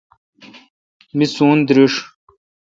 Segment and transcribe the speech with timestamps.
[1.17, 1.93] می سون درݭ۔